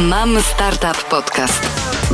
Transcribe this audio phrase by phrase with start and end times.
[0.00, 1.62] Mam Startup Podcast.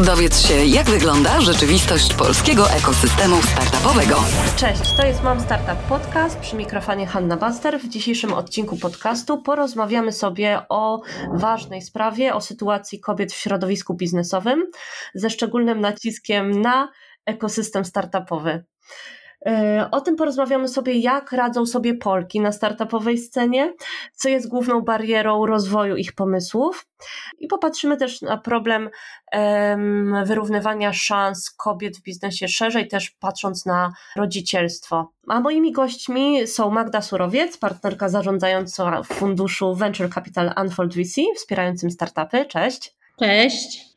[0.07, 4.17] Dowiedz się, jak wygląda rzeczywistość polskiego ekosystemu startupowego.
[4.57, 7.81] Cześć, to jest Mam Startup Podcast przy mikrofonie Hanna Baster.
[7.81, 14.67] W dzisiejszym odcinku podcastu porozmawiamy sobie o ważnej sprawie, o sytuacji kobiet w środowisku biznesowym,
[15.15, 16.89] ze szczególnym naciskiem na
[17.27, 18.65] ekosystem startupowy.
[19.47, 23.75] E, o tym porozmawiamy sobie, jak radzą sobie Polki na startupowej scenie,
[24.15, 26.87] co jest główną barierą rozwoju ich pomysłów
[27.39, 28.91] i popatrzymy też na problem
[29.33, 35.13] um, wyrównywania szans kobiet w biznesie szerzej, też patrząc na rodzicielstwo.
[35.29, 42.47] A moimi gośćmi są Magda Surowiec, partnerka zarządzająca funduszu Venture Capital Unfold VC, wspierającym startupy.
[42.47, 42.95] Cześć.
[43.19, 43.92] Cześć.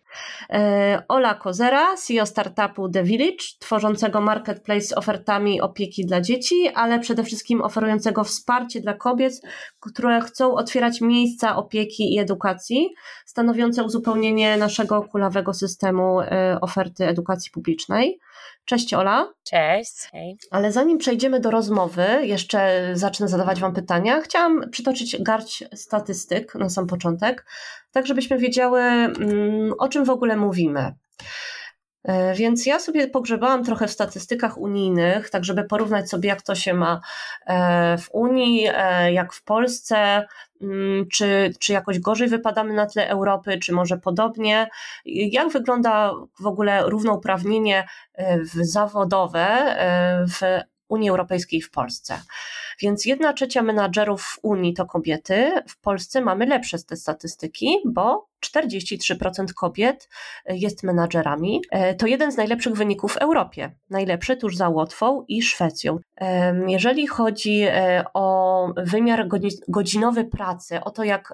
[0.50, 7.00] E, Ola Kozera, CEO startupu The Village, tworzącego marketplace z ofertami opieki dla dzieci, ale
[7.00, 9.34] przede wszystkim oferującego wsparcie dla kobiet,
[9.80, 12.90] które chcą otwierać miejsca opieki i edukacji,
[13.26, 18.20] stanowiące uzupełnienie naszego kulawego systemu e, oferty edukacji publicznej.
[18.66, 19.34] Cześć Ola.
[19.44, 20.10] Cześć.
[20.12, 20.38] Hej.
[20.52, 24.22] Ale zanim przejdziemy do rozmowy, jeszcze zacznę zadawać Wam pytania.
[24.22, 27.46] Chciałam przytoczyć garść statystyk na sam początek,
[27.92, 30.94] tak żebyśmy wiedziały, mm, o czym w ogóle mówimy.
[32.06, 36.56] E, więc ja sobie pogrzebałam trochę w statystykach unijnych, tak żeby porównać sobie, jak to
[36.56, 37.02] się ma
[37.48, 40.28] e, w Unii, e, jak w Polsce,
[40.62, 44.68] mm, czy, czy jakoś gorzej wypadamy na tle Europy, czy może podobnie.
[45.06, 47.88] Jak wygląda w ogóle równouprawnienie
[48.62, 49.76] zawodowe
[50.28, 52.22] w Unii Europejskiej w Polsce.
[52.82, 55.52] Więc jedna trzecia menadżerów w Unii to kobiety.
[55.68, 60.10] W Polsce mamy lepsze te statystyki, bo 43% kobiet
[60.46, 61.62] jest menadżerami.
[61.72, 63.72] E, to jeden z najlepszych wyników w Europie.
[63.90, 66.00] Najlepszy tuż za Łotwą i Szwecją.
[66.68, 69.28] Jeżeli chodzi e, o wymiar
[69.68, 71.34] godzinowy pracy, o to jak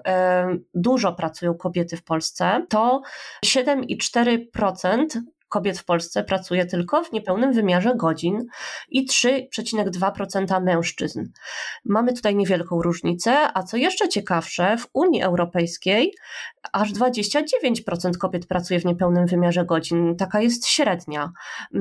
[0.74, 3.02] dużo pracują kobiety w Polsce, to
[3.44, 5.06] 7,4%
[5.52, 8.46] kobiet w Polsce pracuje tylko w niepełnym wymiarze godzin
[8.88, 11.24] i 3,2% mężczyzn.
[11.84, 16.14] Mamy tutaj niewielką różnicę, a co jeszcze ciekawsze, w Unii Europejskiej
[16.72, 20.16] aż 29% kobiet pracuje w niepełnym wymiarze godzin.
[20.16, 21.32] Taka jest średnia.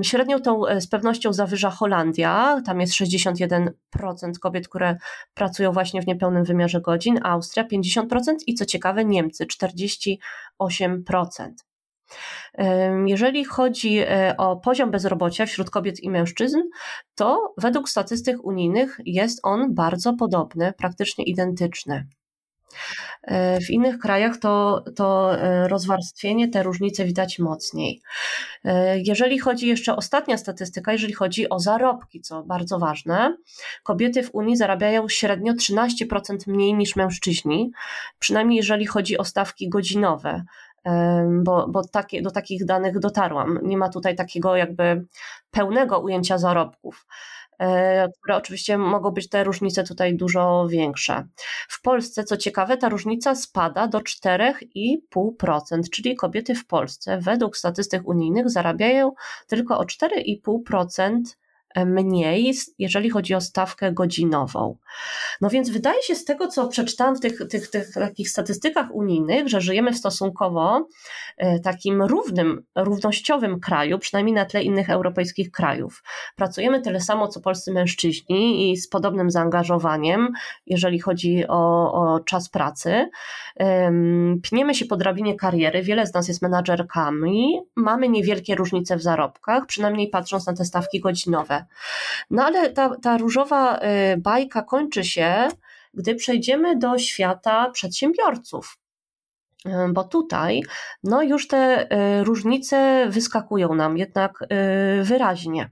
[0.02, 3.70] Średnią tą e, z pewnością zawyża Holandia, tam jest 61%
[4.42, 4.98] kobiet, które
[5.34, 11.52] pracują właśnie w niepełnym wymiarze godzin, Austria 50% i co ciekawe Niemcy 48%.
[13.06, 16.58] Jeżeli chodzi e, o poziom bezrobocia wśród kobiet i mężczyzn,
[17.16, 22.08] to według statystyk unijnych jest on bardzo podobny, praktycznie identyczny.
[23.24, 28.02] E, w innych krajach to, to e, rozwarstwienie, te różnice widać mocniej.
[28.96, 33.38] Jeżeli chodzi jeszcze ostatnia statystyka, jeżeli chodzi o zarobki, co bardzo ważne,
[33.84, 37.72] kobiety w Unii zarabiają średnio 13% mniej niż mężczyźni,
[38.20, 40.44] przynajmniej jeżeli chodzi o stawki godzinowe
[41.44, 43.59] bo, bo takie, do takich danych dotarłam.
[43.64, 45.06] Nie ma tutaj takiego jakby
[45.52, 47.06] pełnego ujęcia zarobków
[47.59, 51.28] e, które oczywiście mogą być te różnice tutaj dużo większe.
[51.70, 58.08] W Polsce, co ciekawe, ta różnica spada do 4,5%, czyli kobiety w Polsce według statystyk
[58.08, 59.12] unijnych zarabiają
[59.47, 61.22] tylko o 4,5%
[61.86, 64.78] mniej, jeżeli chodzi o stawkę godzinową.
[65.42, 69.50] No więc wydaje się z tego, co przeczytałam w tych, tych, tych takich statystykach unijnych,
[69.50, 70.88] że żyjemy w stosunkowo
[71.38, 76.04] e, takim równym, równościowym kraju, przynajmniej na tle innych europejskich krajów.
[76.36, 80.28] Pracujemy tyle samo, co polscy mężczyźni i z podobnym zaangażowaniem,
[80.66, 83.09] jeżeli chodzi o, o czas pracy.
[84.44, 89.66] Pniemy się po drabinie kariery, wiele z nas jest menadżerkami, mamy niewielkie różnice w zarobkach,
[89.66, 91.61] przynajmniej patrząc na te stawki godzinowe.
[92.30, 95.48] No ale ta, ta różowa y, bajka kończy się,
[95.94, 98.78] gdy przejdziemy do świata przedsiębiorców.
[99.66, 100.64] Y, bo tutaj
[101.04, 101.88] no już te
[102.20, 104.40] y, różnice wyskakują nam jednak
[105.02, 105.70] wyraźnie.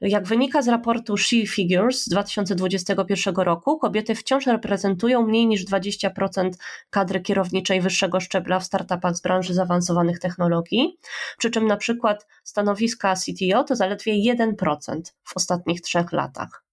[0.00, 6.50] Jak wynika z raportu She Figures z 2021 roku, kobiety wciąż reprezentują mniej niż 20%
[6.90, 10.98] kadry kierowniczej wyższego szczebla w startupach z branży zaawansowanych technologii,
[11.38, 16.67] przy czym na przykład stanowiska CTO to zaledwie 1% w ostatnich trzech latach.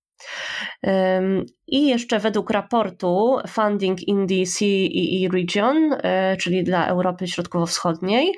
[1.67, 8.35] I jeszcze według raportu Funding in the CEE Region, e, czyli dla Europy Środkowo-Wschodniej,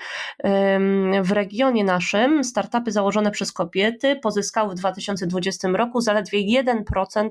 [1.21, 7.29] w regionie naszym startupy założone przez kobiety pozyskały w 2020 roku zaledwie 1%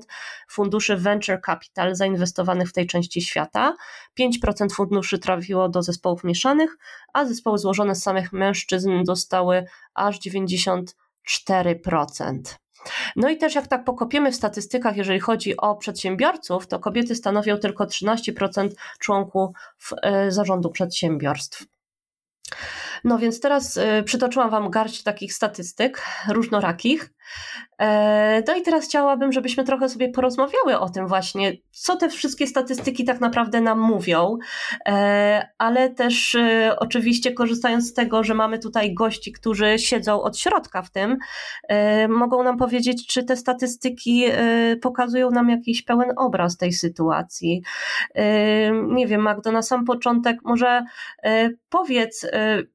[0.49, 3.75] funduszy venture capital zainwestowanych w tej części świata.
[4.19, 6.77] 5% funduszy trafiło do zespołów mieszanych,
[7.13, 12.57] a zespoły złożone z samych mężczyzn dostały aż 94%.
[13.15, 17.57] No i też jak tak pokopiemy w statystykach, jeżeli chodzi o przedsiębiorców, to kobiety stanowią
[17.57, 18.69] tylko 13%
[18.99, 19.49] członków
[20.01, 21.65] e, zarządu przedsiębiorstw.
[23.03, 27.13] No więc teraz y, przytoczyłam Wam garść takich statystyk różnorakich.
[27.79, 32.47] E, no i teraz chciałabym, żebyśmy trochę sobie porozmawiały o tym właśnie, co te wszystkie
[32.47, 34.37] statystyki tak naprawdę nam mówią,
[34.87, 40.37] e, ale też y, oczywiście korzystając z tego, że mamy tutaj gości, którzy siedzą od
[40.37, 41.17] środka w tym,
[41.69, 44.23] e, mogą nam powiedzieć, czy te statystyki
[44.81, 47.61] pokazują nam jakiś pełen obraz tej sytuacji.
[48.87, 50.83] Nie wiem, Magdo, na sam początek może
[51.69, 52.27] powiedz,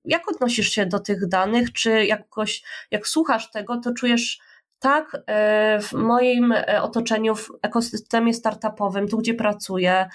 [0.04, 1.72] jak odnosisz się do tych danych?
[1.72, 4.41] Czy jakoś, jak słuchasz tego, to czujesz
[4.82, 10.06] tak, e, w moim e, otoczeniu, w ekosystemie startupowym, tu gdzie pracuję,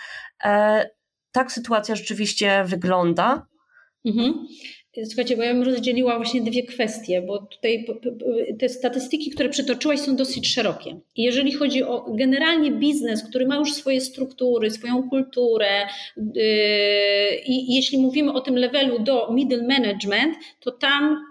[0.43, 0.89] e,
[1.31, 3.47] tak sytuacja rzeczywiście wygląda?
[4.05, 4.47] Mhm.
[5.05, 7.85] Słuchajcie, bo ja bym rozdzieliła właśnie dwie kwestie, bo tutaj
[8.59, 10.99] te statystyki, które przytoczyłaś, są dosyć szerokie.
[11.15, 15.87] Jeżeli chodzi o generalnie biznes, który ma już swoje struktury, swoją kulturę,
[16.17, 16.23] yy,
[17.45, 21.25] i jeśli mówimy o tym levelu do middle management, to tam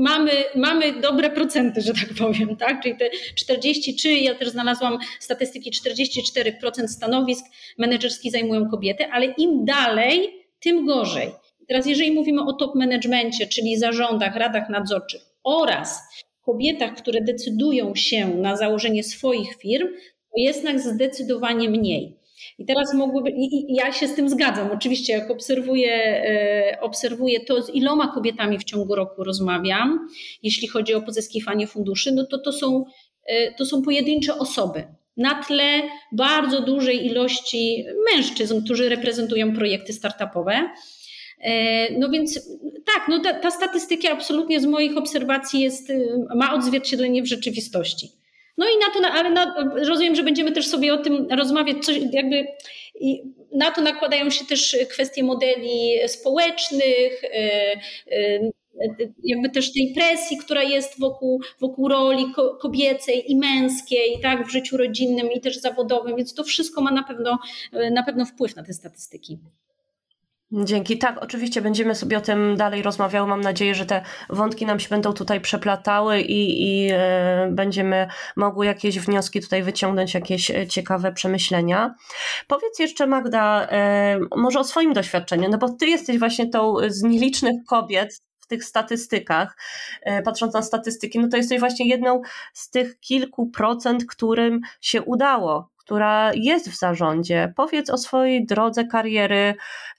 [0.00, 2.82] mamy, mamy dobre procenty, że tak powiem, tak?
[2.82, 7.44] Czyli te 43, ja też znalazłam statystyki, 44% stanowisk
[7.78, 10.30] menedżerskich zajmują kobiety, ale im dalej,
[10.60, 11.30] tym gorzej.
[11.68, 16.00] Teraz, jeżeli mówimy o top managemencie, czyli zarządach, radach nadzorczych oraz
[16.42, 19.88] kobietach, które decydują się na założenie swoich firm,
[20.32, 22.19] to jest nas zdecydowanie mniej.
[22.60, 24.70] I teraz mogłyby, i, ja się z tym zgadzam.
[24.70, 30.08] Oczywiście, jak obserwuję, e, obserwuję to, z iloma kobietami w ciągu roku rozmawiam,
[30.42, 32.84] jeśli chodzi o pozyskiwanie funduszy, no to to są,
[33.26, 34.84] e, to są pojedyncze osoby.
[35.16, 37.84] Na tle bardzo dużej ilości
[38.14, 40.70] mężczyzn, którzy reprezentują projekty startupowe.
[41.40, 42.50] E, no więc
[42.86, 45.92] tak, no ta, ta statystyka absolutnie z moich obserwacji jest,
[46.34, 48.19] ma odzwierciedlenie w rzeczywistości.
[48.58, 49.54] No i na to, ale na,
[49.88, 52.46] rozumiem, że będziemy też sobie o tym rozmawiać, coś jakby
[53.52, 57.72] na to nakładają się też kwestie modeli społecznych, e,
[58.12, 58.50] e,
[59.24, 62.24] jakby też tej presji, która jest wokół, wokół roli
[62.60, 67.02] kobiecej i męskiej, tak, w życiu rodzinnym i też zawodowym, więc to wszystko ma na
[67.02, 67.38] pewno,
[67.92, 69.38] na pewno wpływ na te statystyki.
[70.52, 70.98] Dzięki.
[70.98, 73.28] Tak, oczywiście będziemy sobie o tym dalej rozmawiały.
[73.28, 78.66] Mam nadzieję, że te wątki nam się będą tutaj przeplatały i, i e, będziemy mogły
[78.66, 81.94] jakieś wnioski tutaj wyciągnąć, jakieś e, ciekawe przemyślenia.
[82.48, 87.02] Powiedz jeszcze, Magda, e, może o swoim doświadczeniu, no bo ty jesteś właśnie tą z
[87.02, 88.20] nielicznych kobiet,
[88.50, 89.56] tych statystykach,
[90.02, 95.02] e, patrząc na statystyki, no to jesteś właśnie jedną z tych kilku procent, którym się
[95.02, 97.52] udało, która jest w zarządzie.
[97.56, 99.54] Powiedz o swojej drodze kariery,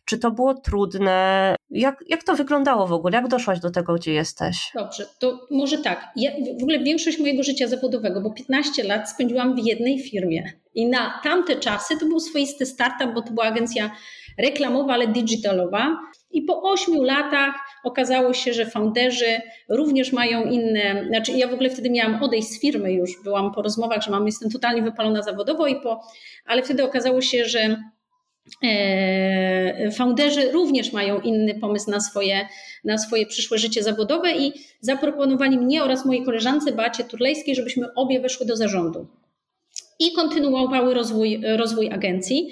[0.06, 1.56] czy to było trudne?
[1.69, 3.18] Jak, jak to wyglądało w ogóle?
[3.18, 4.71] Jak doszłaś do tego, gdzie jesteś?
[4.75, 6.07] Dobrze, to może tak.
[6.15, 10.54] Ja, w ogóle większość mojego życia zawodowego, bo 15 lat spędziłam w jednej firmie.
[10.75, 13.92] I na tamte czasy to był swoisty startup, bo to była agencja
[14.38, 15.98] reklamowa, ale digitalowa.
[16.31, 21.06] I po 8 latach okazało się, że founderzy również mają inne.
[21.07, 24.25] Znaczy, ja w ogóle wtedy miałam odejść z firmy już, byłam po rozmowach, że mam,
[24.25, 26.01] jestem totalnie wypalona zawodowo, i po,
[26.45, 27.78] ale wtedy okazało się, że
[28.63, 32.48] E, founderzy również mają inny pomysł na swoje,
[32.83, 38.19] na swoje przyszłe życie zawodowe i zaproponowali mnie oraz mojej koleżance Beacie Turlejskiej, żebyśmy obie
[38.19, 39.07] weszły do zarządu
[40.00, 42.50] i kontynuowały rozwój, rozwój agencji.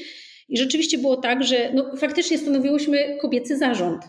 [0.49, 4.01] I rzeczywiście było tak, że no, faktycznie stanowiłyśmy kobiecy zarząd,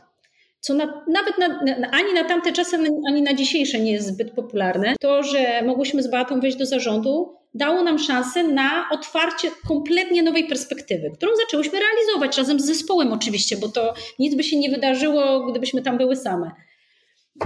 [0.60, 2.76] co na, nawet na, na, ani na tamte czasy,
[3.08, 4.94] ani na dzisiejsze nie jest zbyt popularne.
[5.00, 10.44] To, że mogłyśmy z Beatą wejść do zarządu, dało nam szansę na otwarcie kompletnie nowej
[10.44, 15.46] perspektywy, którą zaczęłyśmy realizować razem z zespołem oczywiście, bo to nic by się nie wydarzyło,
[15.50, 16.50] gdybyśmy tam były same.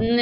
[0.01, 0.19] Mm,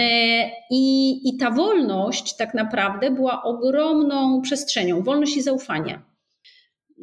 [0.70, 6.11] I, I ta wolność tak naprawdę była ogromną przestrzenią, wolność i zaufanie.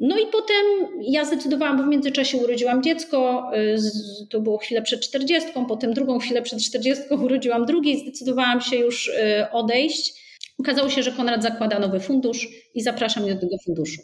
[0.01, 0.65] No i potem
[1.01, 3.77] ja zdecydowałam, bo w międzyczasie urodziłam dziecko, y,
[4.29, 8.75] to było chwilę przed 40, potem drugą chwilę przed 40 urodziłam drugie i zdecydowałam się
[8.75, 10.20] już y, odejść
[10.60, 14.01] Okazało się, że Konrad zakłada nowy fundusz i zapraszam mnie do tego funduszu.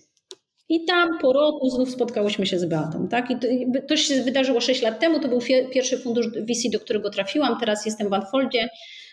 [0.70, 3.08] I tam po roku znów spotkałyśmy się z Beatą.
[3.08, 3.32] Tak?
[3.32, 3.48] I to,
[3.88, 5.40] to się wydarzyło 6 lat temu, to był
[5.74, 8.70] pierwszy fundusz VC, do którego trafiłam, teraz jestem w Unfoldzie.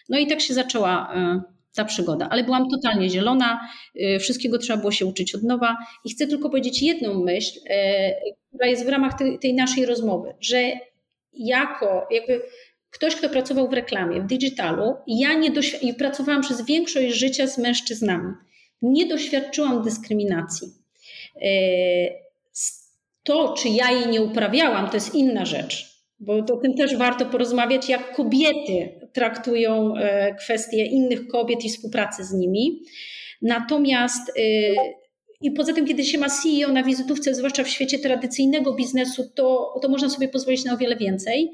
[0.08, 1.42] No i tak się zaczęła e,
[1.74, 2.28] ta przygoda.
[2.30, 3.68] Ale byłam totalnie zielona,
[4.00, 5.76] e, wszystkiego trzeba było się uczyć od nowa.
[6.04, 8.14] I chcę tylko powiedzieć jedną myśl, e,
[8.48, 10.72] która jest w ramach tej, naszej rozmowy, że
[11.32, 12.42] jako jakby
[12.90, 15.50] ktoś, kto pracował w reklamie, w digitalu, ja nie
[15.82, 18.32] i pracowałam przez większość życia z mężczyznami.
[18.82, 20.68] Nie doświadczyłam dyskryminacji.
[21.42, 21.48] E,
[23.22, 27.26] to, czy ja jej nie uprawiałam, to jest inna rzecz, bo o tym też warto
[27.26, 32.82] porozmawiać, jak kobiety traktują e, kwestie innych kobiet i współpracy z nimi.
[33.42, 34.74] Natomiast y,
[35.40, 39.78] i poza tym, kiedy się ma CEO na wizytówce, zwłaszcza w świecie tradycyjnego biznesu, to,
[39.82, 41.52] to można sobie pozwolić na o wiele więcej.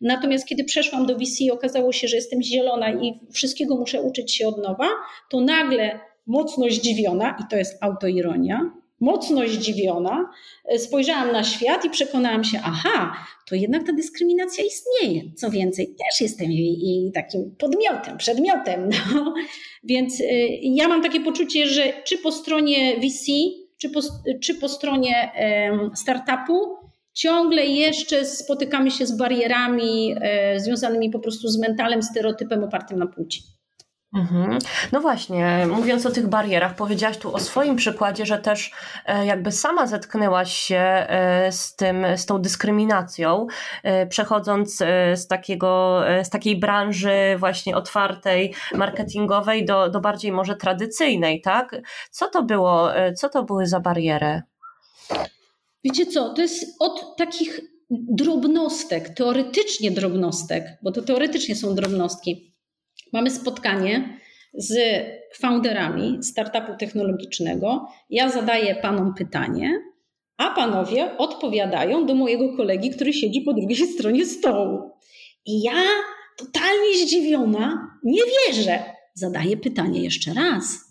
[0.00, 4.48] Natomiast kiedy przeszłam do VC okazało się, że jestem zielona i wszystkiego muszę uczyć się
[4.48, 4.88] od nowa,
[5.30, 10.30] to nagle mocno zdziwiona, i to jest autoironia, mocno zdziwiona,
[10.64, 13.16] e, spojrzałam na świat i przekonałam się, aha,
[13.48, 15.22] to jednak ta dyskryminacja istnieje.
[15.36, 18.90] Co więcej, też jestem i takim podmiotem, przedmiotem.
[19.14, 19.34] No.
[19.84, 20.24] Więc y,
[20.62, 23.32] ja mam takie poczucie, że czy po stronie VC,
[23.78, 24.00] czy po,
[24.42, 25.32] czy po stronie
[25.94, 26.76] startupu,
[27.12, 30.14] ciągle jeszcze spotykamy się z barierami
[30.56, 33.42] y, związanymi po prostu z mentalem, stereotypem opartym na płci.
[34.14, 34.58] Mhm.
[34.92, 38.70] No właśnie, mówiąc o tych barierach, powiedziałaś tu o swoim przykładzie, że też
[39.06, 43.46] e, jakby sama zetknęłaś się e, z tym, z tą dyskryminacją,
[43.82, 44.76] e, przechodząc
[45.14, 51.76] z takiego, z takiej branży właśnie otwartej, marketingowej do, do bardziej może tradycyjnej, tak?
[52.10, 54.42] Co to było, co to były za bariery?
[55.84, 62.49] Wiecie co, to jest od takich drobnostek, teoretycznie drobnostek, bo to teoretycznie są drobnostki
[63.12, 64.18] Mamy spotkanie
[64.54, 64.76] z
[65.36, 67.86] founderami startupu technologicznego.
[68.10, 69.80] Ja zadaję panom pytanie,
[70.36, 74.90] a panowie odpowiadają do mojego kolegi, który siedzi po drugiej stronie stołu.
[75.46, 75.82] I ja,
[76.38, 78.78] totalnie zdziwiona, nie wierzę.
[79.14, 80.90] Zadaję pytanie jeszcze raz.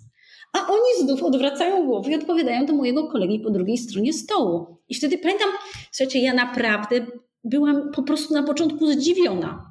[0.54, 4.78] A oni znów odwracają głowę i odpowiadają do mojego kolegi po drugiej stronie stołu.
[4.90, 5.50] I wtedy pamiętam,
[5.92, 7.06] słuchajcie, ja naprawdę
[7.44, 9.69] byłam po prostu na początku zdziwiona.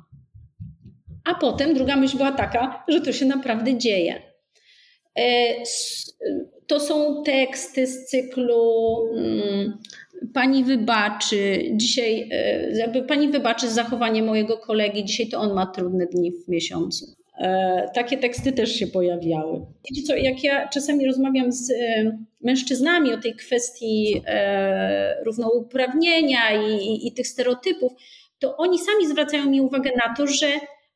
[1.28, 4.22] A potem druga myśl była taka, że to się naprawdę dzieje.
[5.18, 5.54] E,
[6.66, 9.78] to są teksty z cyklu mm,
[10.34, 16.06] Pani wybaczy, dzisiaj, e, jakby Pani wybaczy zachowanie mojego kolegi, dzisiaj to on ma trudne
[16.06, 17.06] dni w miesiącu.
[17.38, 19.66] E, takie teksty też się pojawiały.
[19.90, 21.72] Wiecie co, jak ja czasami rozmawiam z
[22.40, 24.22] mężczyznami o tej kwestii
[25.24, 27.92] równouprawnienia i, i, i tych stereotypów,
[28.38, 30.46] to oni sami zwracają mi uwagę na to, że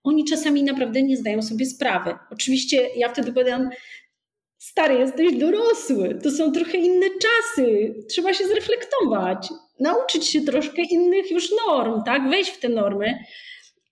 [0.04, 2.14] oni czasami naprawdę nie zdają sobie sprawy.
[2.30, 3.70] Oczywiście ja wtedy powiadam,
[4.58, 9.48] stary, jesteś dorosły, to są trochę inne czasy, trzeba się zreflektować,
[9.80, 13.18] nauczyć się troszkę innych już norm, tak, wejść w te normy,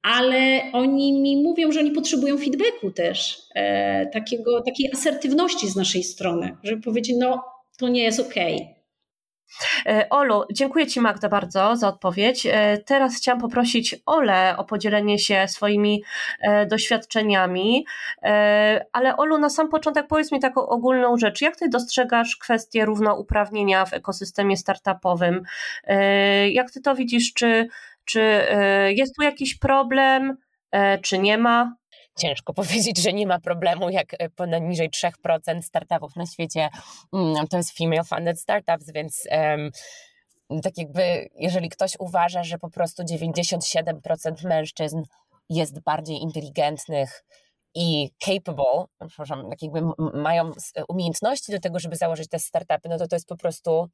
[0.02, 6.02] ale oni mi mówią, że oni potrzebują feedbacku też, e, takiego, takiej asertywności z naszej
[6.02, 7.44] strony, żeby powiedzieć, no
[7.78, 8.54] to nie jest okej.
[8.56, 8.79] Okay
[10.10, 12.46] Olu, dziękuję Ci Magda bardzo za odpowiedź.
[12.46, 16.02] E, teraz chciałam poprosić Ole o podzielenie się swoimi
[16.40, 17.86] e, doświadczeniami,
[18.92, 21.40] ale Olu, na sam początek powiedz mi taką ogólną rzecz.
[21.40, 25.42] Jak Ty dostrzegasz kwestię równouprawnienia w ekosystemie startupowym?
[26.50, 27.32] Jak Ty to widzisz?
[27.34, 27.68] Czy,
[28.04, 28.46] czy
[28.88, 30.36] jest tu jakiś problem,
[31.02, 31.79] czy nie ma?
[32.20, 36.68] Ciężko powiedzieć, że nie ma problemu, jak e, poniżej 3% startupów na świecie
[37.12, 39.26] mm, to jest female funded startups, więc
[40.62, 45.02] tak jakby jeżeli ktoś uważa, że po prostu 97% mężczyzn
[45.48, 47.24] jest bardziej inteligentnych
[47.74, 49.82] i capable, przepraszam, tak jakby
[50.14, 50.50] mają
[50.88, 53.88] umiejętności do tego, żeby założyć te startupy, no to to jest po prostu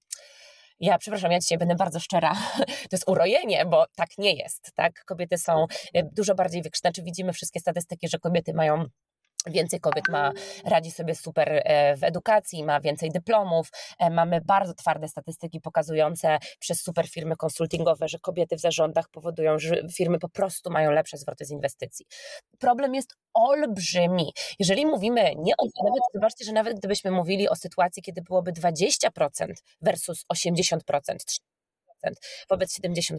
[0.80, 2.34] ja, przepraszam, ja dzisiaj będę bardzo szczera,
[2.90, 5.04] to jest urojenie, bo tak nie jest, tak?
[5.04, 8.84] Kobiety są e, dużo bardziej wykształcone, czy widzimy wszystkie statystyki, że kobiety mają
[9.46, 10.32] Więcej kobiet ma,
[10.64, 13.70] radzi sobie super e, w edukacji, ma więcej dyplomów.
[13.98, 19.58] E, mamy bardzo twarde statystyki pokazujące przez super firmy konsultingowe, że kobiety w zarządach powodują,
[19.58, 22.06] że firmy po prostu mają lepsze zwroty z inwestycji.
[22.58, 24.32] Problem jest olbrzymi.
[24.58, 29.08] Jeżeli mówimy nie o, nawet zobaczcie, że nawet gdybyśmy mówili o sytuacji, kiedy byłoby 20%
[29.80, 30.78] versus 80%,
[32.06, 32.12] 3%
[32.50, 33.18] wobec 70%,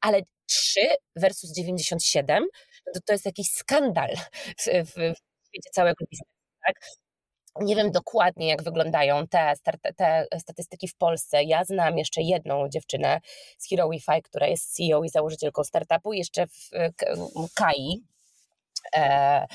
[0.00, 0.80] ale 3
[1.16, 2.46] versus 97,
[2.86, 4.10] no to to jest jakiś skandal
[4.58, 5.14] w, w,
[5.48, 6.32] świecie całego biznesu.
[6.66, 6.76] Tak?
[7.60, 9.52] Nie wiem dokładnie, jak wyglądają te,
[9.96, 11.44] te, statystyki w Polsce.
[11.44, 13.20] Ja znam jeszcze jedną dziewczynę
[13.58, 16.70] z Hero Wi-Fi, która jest CEO i założycielką startupu, jeszcze w
[17.54, 18.02] KAI.
[18.96, 19.46] E,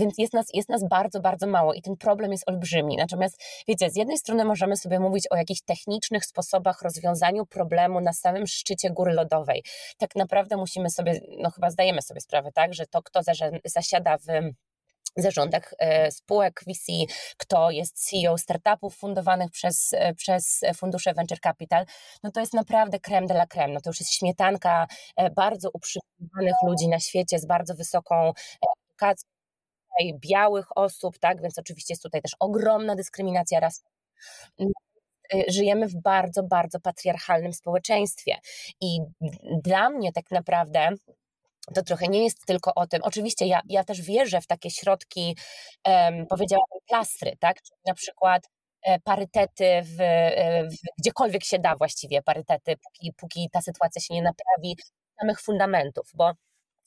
[0.00, 2.96] więc jest nas, jest nas bardzo, bardzo mało i ten problem jest olbrzymi.
[2.96, 8.12] Natomiast wiecie, z jednej strony możemy sobie mówić o jakichś technicznych sposobach rozwiązaniu problemu na
[8.12, 9.64] samym szczycie góry lodowej.
[9.98, 13.20] Tak naprawdę musimy sobie, no chyba zdajemy sobie sprawę, tak, że to, kto
[13.64, 14.26] zasiada w
[15.22, 16.92] zarządach e, spółek VC,
[17.36, 21.86] kto jest CEO startupów fundowanych przez, e, przez fundusze Venture Capital,
[22.22, 23.74] no to jest naprawdę creme de la creme.
[23.74, 28.32] No to już jest śmietanka e, bardzo uprzywilejowanych ludzi na świecie z bardzo wysoką
[28.90, 29.28] edukacją,
[30.14, 33.90] białych osób, tak, więc oczywiście jest tutaj też ogromna dyskryminacja rasowa
[35.48, 38.36] żyjemy w bardzo, bardzo patriarchalnym społeczeństwie.
[38.80, 38.98] I
[39.62, 40.88] dla mnie tak naprawdę
[41.74, 43.02] to trochę nie jest tylko o tym.
[43.02, 45.36] Oczywiście ja, ja też wierzę w takie środki,
[45.86, 47.62] um, powiedziałabym, plastry, tak?
[47.62, 48.50] Czyli na przykład
[48.82, 54.14] e, parytety w, e, w, gdziekolwiek się da właściwie parytety, póki, póki ta sytuacja się
[54.14, 54.76] nie naprawi,
[55.20, 56.32] samych fundamentów, bo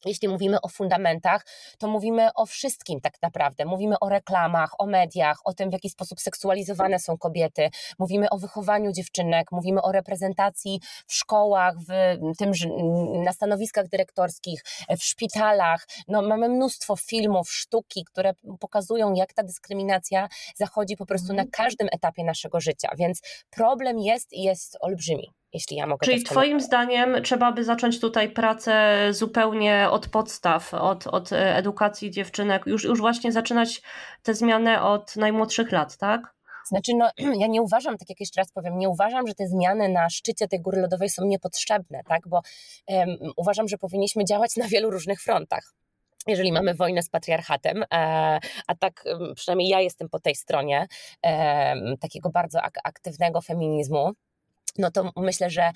[0.05, 1.45] jeśli mówimy o fundamentach,
[1.77, 3.65] to mówimy o wszystkim tak naprawdę.
[3.65, 8.37] Mówimy o reklamach, o mediach, o tym, w jaki sposób seksualizowane są kobiety, mówimy o
[8.37, 12.51] wychowaniu dziewczynek, mówimy o reprezentacji w szkołach, w tym,
[13.23, 14.63] na stanowiskach dyrektorskich,
[14.99, 15.87] w szpitalach.
[16.07, 21.49] No, mamy mnóstwo filmów, sztuki, które pokazują, jak ta dyskryminacja zachodzi po prostu na mhm.
[21.51, 22.89] każdym etapie naszego życia.
[22.97, 26.05] Więc problem jest i jest olbrzymi jeśli ja mogę.
[26.05, 32.65] Czyli Twoim zdaniem trzeba by zacząć tutaj pracę zupełnie od podstaw, od, od edukacji dziewczynek,
[32.65, 33.81] już, już właśnie zaczynać
[34.23, 36.21] tę zmianę od najmłodszych lat, tak?
[36.65, 37.09] Znaczy, no,
[37.41, 40.47] ja nie uważam, tak jak jeszcze raz powiem, nie uważam, że te zmiany na szczycie
[40.47, 42.27] tej góry lodowej są niepotrzebne, tak?
[42.27, 42.41] Bo
[42.87, 45.73] um, uważam, że powinniśmy działać na wielu różnych frontach
[46.27, 47.85] jeżeli mamy wojnę z patriarchatem, e,
[48.67, 49.03] a tak
[49.35, 50.87] przynajmniej ja jestem po tej stronie
[51.99, 54.11] takiego bardzo aktywnego feminizmu,
[54.77, 55.71] no to myślę, że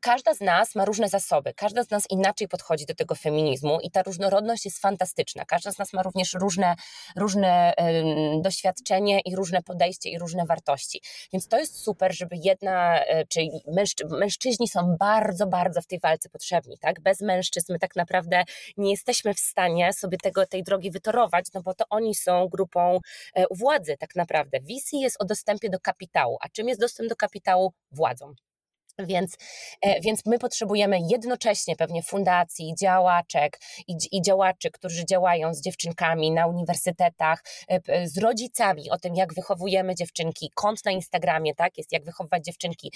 [0.00, 3.90] każda z nas ma różne zasoby, każda z nas inaczej podchodzi do tego feminizmu i
[3.90, 5.44] ta różnorodność jest fantastyczna.
[5.44, 6.74] Każda z nas ma również różne,
[7.16, 7.72] różne
[8.42, 11.02] doświadczenie i różne podejście i różne wartości.
[11.32, 16.00] Więc to jest super, żeby jedna, e, czyli mężczy, mężczyźni są bardzo, bardzo w tej
[16.00, 17.00] walce potrzebni, tak?
[17.00, 18.44] Bez mężczyzn my tak naprawdę
[18.76, 23.00] nie jesteśmy w stanie sobie tego, tej drogi wytorować, no bo to oni są grupą
[23.34, 24.60] e, władzy tak naprawdę.
[24.60, 27.72] VC jest o dostępie do kapitału, a czym jest dostęp do kapitału?
[27.92, 28.34] Władzą.
[28.98, 29.36] Więc,
[29.82, 36.30] e, więc my potrzebujemy jednocześnie pewnie fundacji, działaczek i, i, działaczy, którzy działają z dziewczynkami
[36.30, 41.92] na uniwersytetach, e, z rodzicami o tym, jak wychowujemy dziewczynki, kont na Instagramie, tak, jest
[41.92, 42.92] jak wychowywać dziewczynki,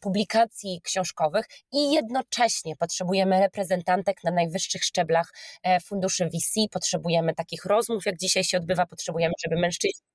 [0.00, 5.32] publikacji książkowych i jednocześnie potrzebujemy reprezentantek na najwyższych szczeblach
[5.62, 10.06] e, funduszy VC, potrzebujemy takich rozmów, jak dzisiaj się odbywa, potrzebujemy, żeby mężczyźni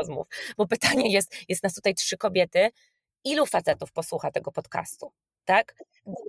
[0.00, 2.70] rozmów, bo pytanie jest, jest nas tutaj trzy kobiety,
[3.24, 5.12] ilu facetów posłucha tego podcastu,
[5.44, 5.74] tak?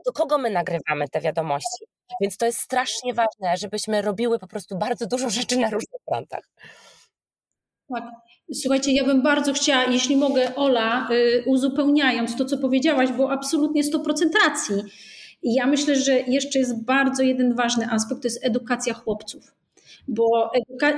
[0.06, 1.86] Do kogo my nagrywamy te wiadomości?
[2.22, 6.50] Więc to jest strasznie ważne, żebyśmy robiły po prostu bardzo dużo rzeczy na różnych frontach.
[7.94, 8.04] Tak.
[8.54, 13.84] Słuchajcie, ja bym bardzo chciała, jeśli mogę, Ola, y, uzupełniając to, co powiedziałaś, bo absolutnie
[13.84, 14.76] 100% racji.
[15.42, 19.56] I ja myślę, że jeszcze jest bardzo jeden ważny aspekt, to jest edukacja chłopców.
[20.08, 20.52] Bo,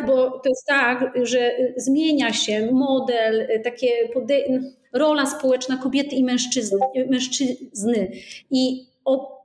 [0.08, 4.62] bo to jest tak, że zmienia się model, takie pode-
[4.94, 6.80] rola społeczna kobiety i mężczyzny.
[7.10, 8.12] mężczyzny.
[8.52, 9.42] I, o,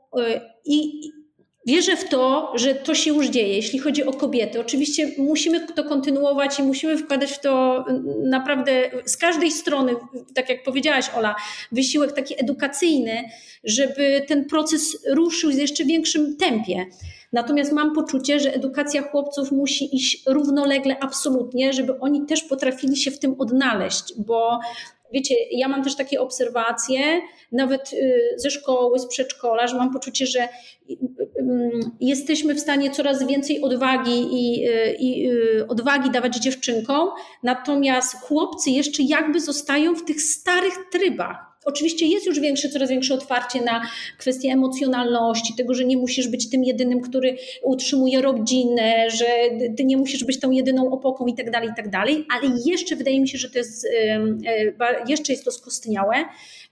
[0.64, 1.00] i
[1.66, 4.60] wierzę w to, że to się już dzieje, jeśli chodzi o kobiety.
[4.60, 7.84] Oczywiście musimy to kontynuować i musimy wkładać w to
[8.22, 9.92] naprawdę z każdej strony,
[10.34, 11.34] tak jak powiedziałaś Ola,
[11.72, 13.24] wysiłek taki edukacyjny,
[13.64, 16.86] żeby ten proces ruszył w jeszcze większym tempie.
[17.32, 23.10] Natomiast mam poczucie, że edukacja chłopców musi iść równolegle absolutnie, żeby oni też potrafili się
[23.10, 24.60] w tym odnaleźć, bo
[25.12, 27.20] wiecie, ja mam też takie obserwacje,
[27.52, 32.90] nawet y, ze szkoły, z przedszkola, że mam poczucie, że y, y, jesteśmy w stanie
[32.90, 34.66] coraz więcej odwagi i,
[34.98, 35.30] i
[35.68, 37.08] odwagi dawać dziewczynkom,
[37.42, 41.45] natomiast chłopcy jeszcze jakby zostają w tych starych trybach.
[41.66, 43.82] Oczywiście jest już większe, coraz większe otwarcie na
[44.18, 49.26] kwestie emocjonalności, tego, że nie musisz być tym jedynym, który utrzymuje rodzinę, że
[49.76, 52.96] ty nie musisz być tą jedyną opoką i tak dalej, i tak dalej, ale jeszcze
[52.96, 53.86] wydaje mi się, że to jest,
[55.08, 56.14] jeszcze jest to skostniałe,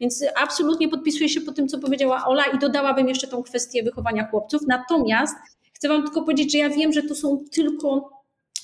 [0.00, 4.26] więc absolutnie podpisuję się po tym, co powiedziała Ola i dodałabym jeszcze tą kwestię wychowania
[4.30, 4.62] chłopców.
[4.68, 5.34] Natomiast
[5.72, 8.10] chcę Wam tylko powiedzieć, że ja wiem, że to są tylko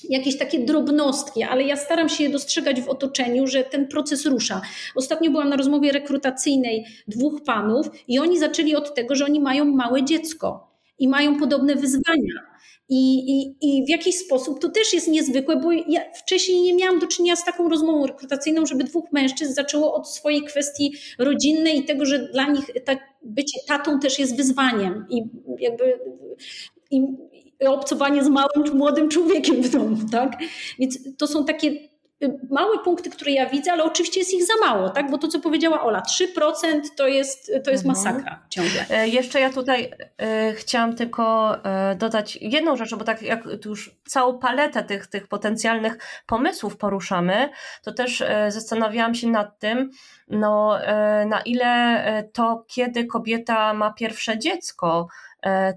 [0.09, 4.61] jakieś takie drobnostki, ale ja staram się je dostrzegać w otoczeniu, że ten proces rusza.
[4.95, 9.65] Ostatnio byłam na rozmowie rekrutacyjnej dwóch panów i oni zaczęli od tego, że oni mają
[9.65, 12.51] małe dziecko i mają podobne wyzwania.
[12.93, 16.99] I, i, I w jakiś sposób to też jest niezwykłe, bo ja wcześniej nie miałam
[16.99, 21.83] do czynienia z taką rozmową rekrutacyjną, żeby dwóch mężczyzn zaczęło od swojej kwestii rodzinnej i
[21.83, 25.05] tego, że dla nich ta, bycie tatą też jest wyzwaniem.
[25.09, 25.23] I
[25.59, 25.99] jakby
[26.91, 27.01] i
[27.69, 30.31] obcowanie z małym czy młodym człowiekiem w domu, tak?
[30.79, 31.67] Więc to są takie
[32.23, 35.11] y, małe punkty, które ja widzę, ale oczywiście jest ich za mało, tak?
[35.11, 37.87] Bo to, co powiedziała Ola, 3% to jest, to jest mhm.
[37.87, 38.85] masakra ciągle.
[38.89, 43.69] E, jeszcze ja tutaj e, chciałam tylko e, dodać jedną rzecz, bo tak jak tu
[43.69, 47.49] już całą paletę tych, tych potencjalnych pomysłów poruszamy,
[47.83, 49.89] to też e, zastanawiałam się nad tym,
[50.27, 50.79] no,
[51.25, 55.07] na ile to, kiedy kobieta ma pierwsze dziecko,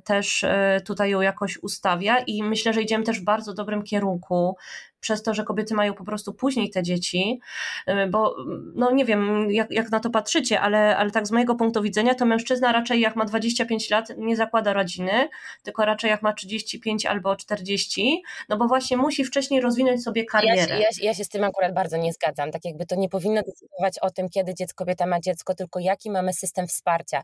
[0.05, 0.44] też
[0.85, 4.57] tutaj ją jakoś ustawia i myślę, że idziemy też w bardzo dobrym kierunku
[5.05, 7.40] przez to, że kobiety mają po prostu później te dzieci,
[7.88, 8.37] y, bo
[8.74, 12.14] no nie wiem, jak, jak na to patrzycie, ale, ale tak z mojego punktu widzenia,
[12.14, 15.29] to mężczyzna raczej jak ma 25 lat nie zakłada rodziny,
[15.62, 20.66] tylko raczej jak ma 35 albo 40, no bo właśnie musi wcześniej rozwinąć sobie karierę.
[20.68, 22.50] Ja, ja, ja się z tym akurat bardzo nie zgadzam.
[22.50, 26.11] Tak jakby to nie powinno decydować o tym, kiedy dziecko, kobieta ma dziecko, tylko jaki
[26.11, 27.22] mamy system wsparcia,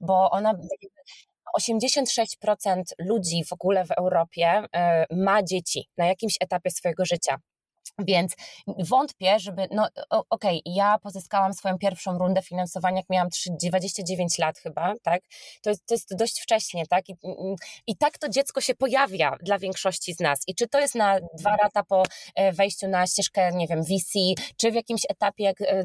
[0.00, 0.54] bo ona
[1.58, 7.36] 86% ludzi w ogóle w Europie e, ma dzieci na jakimś etapie swojego życia.
[7.98, 8.34] Więc
[8.78, 13.28] wątpię, żeby, no okej, okay, ja pozyskałam swoją pierwszą rundę finansowania, jak miałam
[13.62, 15.22] 29 lat chyba, tak?
[15.62, 17.08] To jest, to jest dość wcześnie, tak?
[17.08, 17.14] I,
[17.86, 20.40] I tak to dziecko się pojawia dla większości z nas.
[20.46, 22.02] I czy to jest na dwa lata po
[22.34, 24.18] e, wejściu na ścieżkę, nie wiem, VC,
[24.56, 25.84] czy w jakimś etapie, jak e,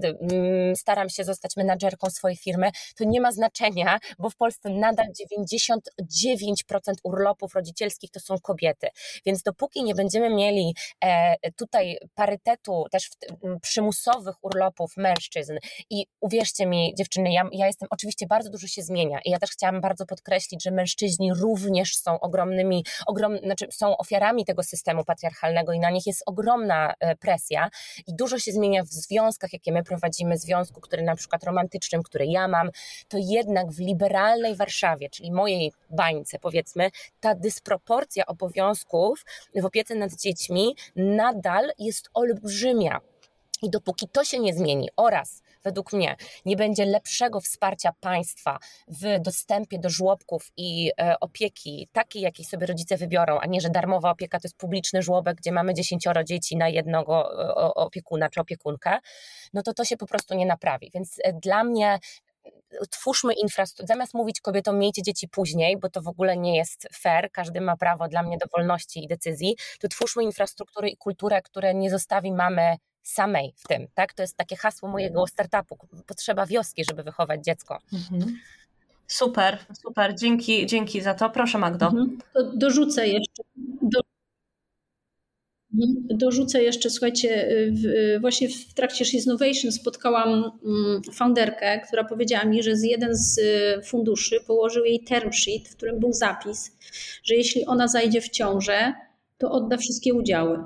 [0.75, 6.93] staram się zostać menadżerką swojej firmy, to nie ma znaczenia, bo w Polsce nadal 99%
[7.03, 8.87] urlopów rodzicielskich to są kobiety.
[9.25, 11.35] Więc dopóki nie będziemy mieli e,
[12.15, 13.09] parytetu też
[13.61, 15.57] przymusowych urlopów mężczyzn.
[15.89, 19.51] I uwierzcie mi dziewczyny, ja, ja jestem, oczywiście bardzo dużo się zmienia i ja też
[19.51, 25.73] chciałam bardzo podkreślić, że mężczyźni również są ogromnymi, ogrom, znaczy są ofiarami tego systemu patriarchalnego
[25.73, 27.69] i na nich jest ogromna e, presja.
[28.07, 32.25] I dużo się zmienia w związkach, jakie my prowadzimy, związku, który na przykład romantycznym, który
[32.25, 32.69] ja mam,
[33.07, 39.25] to jednak w liberalnej Warszawie, czyli mojej bańce powiedzmy, ta dysproporcja obowiązków
[39.55, 43.01] w opiece nad dziećmi nadal jest olbrzymia.
[43.61, 49.19] I dopóki to się nie zmieni oraz według mnie nie będzie lepszego wsparcia państwa w
[49.19, 54.11] dostępie do żłobków i e, opieki takiej, jakiej sobie rodzice wybiorą, a nie, że darmowa
[54.11, 58.99] opieka to jest publiczny żłobek, gdzie mamy dziesięcioro dzieci na jednego e, opiekuna czy opiekunkę,
[59.53, 60.91] no to to się po prostu nie naprawi.
[60.93, 61.99] Więc e, dla mnie
[62.89, 67.31] twórzmy infrastrukturę, zamiast mówić kobietom miejcie dzieci później, bo to w ogóle nie jest fair,
[67.31, 71.73] każdy ma prawo dla mnie do wolności i decyzji, to twórzmy infrastrukturę i kulturę, które
[71.73, 74.13] nie zostawi mamy samej w tym, tak?
[74.13, 75.27] To jest takie hasło mojego mhm.
[75.27, 75.77] startupu,
[76.07, 77.79] potrzeba wioski, żeby wychować dziecko.
[77.93, 78.39] Mhm.
[79.07, 81.29] Super, super, dzięki, dzięki za to.
[81.29, 81.85] Proszę Magdo.
[81.85, 82.17] Mhm.
[82.53, 83.43] dorzucę jeszcze,
[83.81, 84.12] do.
[86.09, 92.63] Dorzucę jeszcze, słuchajcie, w, właśnie w trakcie She's Innovation spotkałam mm, founderkę, która powiedziała mi,
[92.63, 96.71] że z jeden z y, funduszy położył jej term sheet, w którym był zapis,
[97.23, 98.93] że jeśli ona zajdzie w ciążę,
[99.37, 100.59] to odda wszystkie udziały.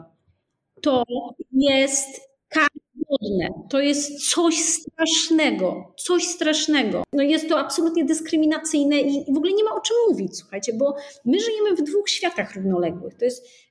[0.81, 1.03] To
[1.51, 3.67] jest karygodne.
[3.69, 7.03] To jest coś strasznego, coś strasznego.
[7.13, 10.95] No jest to absolutnie dyskryminacyjne i w ogóle nie ma o czym mówić, słuchajcie, bo
[11.25, 13.17] my żyjemy w dwóch światach równoległych.
[13.17, 13.66] To jest Y,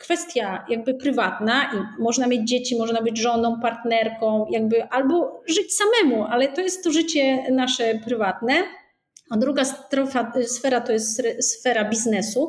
[0.00, 6.24] kwestia jakby prywatna i można mieć dzieci, można być żoną, partnerką, jakby albo żyć samemu,
[6.24, 8.52] ale to jest to życie nasze prywatne.
[9.30, 12.48] A druga strofa, sfera to jest sfera biznesu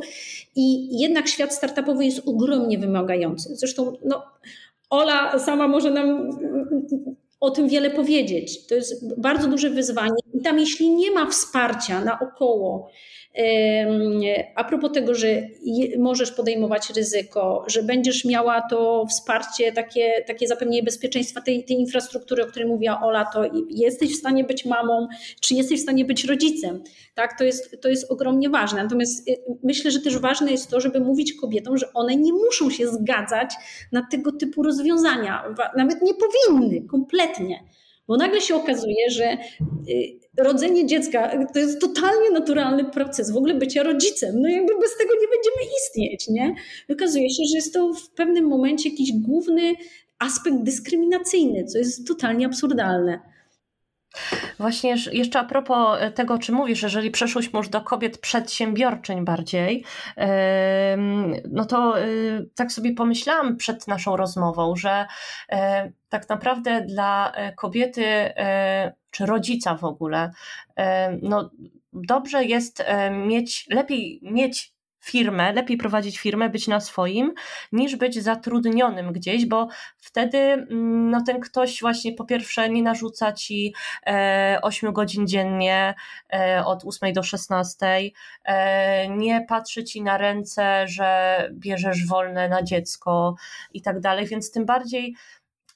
[0.56, 3.56] i jednak świat startupowy jest ogromnie wymagający.
[3.56, 4.24] Zresztą no,
[4.90, 6.30] Ola sama może nam
[7.40, 8.68] o tym wiele powiedzieć.
[8.68, 12.90] To jest bardzo duże wyzwanie i tam jeśli nie ma wsparcia naokoło,
[14.56, 15.48] a propos tego, że
[15.98, 22.44] możesz podejmować ryzyko, że będziesz miała to wsparcie, takie, takie zapewnienie bezpieczeństwa tej, tej infrastruktury,
[22.44, 25.08] o której mówiła Ola, to jesteś w stanie być mamą,
[25.42, 26.84] czy jesteś w stanie być rodzicem.
[27.16, 28.84] Tak, to jest, to jest ogromnie ważne.
[28.84, 32.70] Natomiast y, myślę, że też ważne jest to, żeby mówić kobietom, że one nie muszą
[32.70, 33.54] się zgadzać
[33.92, 35.56] na tego typu rozwiązania.
[35.78, 37.64] Nawet nie powinny kompletnie.
[38.10, 39.38] Bo nagle się okazuje, że
[39.90, 44.42] y, rodzenie dziecka to jest totalnie naturalny proces w ogóle bycia rodzicem.
[44.42, 46.56] No jakby bez tego nie będziemy istnieć, nie?
[46.94, 49.74] Okazuje się, że jest to w pewnym momencie jakiś główny
[50.20, 53.20] aspekt dyskryminacyjny, co jest totalnie absurdalne.
[54.60, 59.84] Właśnie jeszcze a propos tego, czy mówisz, jeżeli przeszłyśmy już do kobiet przedsiębiorczyń bardziej,
[61.52, 65.06] no to y, tak sobie pomyślałam przed naszą rozmową, że
[65.50, 70.32] e, tak naprawdę dla e, kobiety e, czy rodzica w ogóle,
[71.22, 71.50] no
[71.94, 77.34] dobrze jest mieć, lepiej mieć firmę, lepiej prowadzić firmę, być na swoim,
[77.72, 83.32] niż być zatrudnionym gdzieś, bo wtedy mm, no, ten ktoś właśnie po pierwsze nie narzuca
[83.32, 83.74] ci
[84.06, 85.94] e, 8 godzin dziennie
[86.34, 88.12] e, od 8 do 16,
[88.44, 93.36] e, nie patrzy ci na ręce, że bierzesz wolne na dziecko
[93.74, 95.16] i tak dalej, więc tym bardziej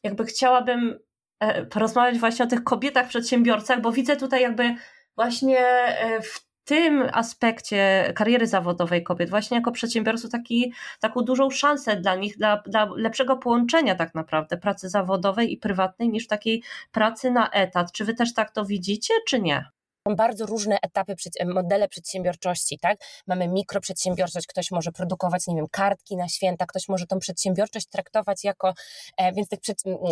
[0.04, 1.00] jakby chciałabym
[1.40, 4.76] e, porozmawiać właśnie o tych kobietach przedsiębiorcach, bo widzę tutaj jakby
[5.16, 11.96] właśnie e, w tym aspekcie kariery zawodowej kobiet, właśnie jako przedsiębiorców, taki, taką dużą szansę
[11.96, 17.32] dla nich, dla, dla lepszego połączenia tak naprawdę pracy zawodowej i prywatnej niż takiej pracy
[17.32, 17.92] na etat.
[17.92, 19.66] Czy wy też tak to widzicie, czy nie?
[20.08, 22.98] Są bardzo różne etapy, modele przedsiębiorczości, tak?
[23.28, 28.44] Mamy mikroprzedsiębiorczość, ktoś może produkować, nie wiem, kartki na święta, ktoś może tą przedsiębiorczość traktować
[28.44, 28.74] jako,
[29.18, 29.48] e, więc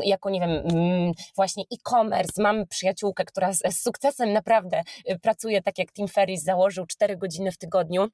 [0.03, 0.63] jako, nie wiem,
[1.35, 2.43] właśnie e-commerce.
[2.43, 7.51] Mam przyjaciółkę, która z, sukcesem naprawdę y, pracuje tak jak Tim Ferriss założył 4 godziny
[7.51, 8.07] w tygodniu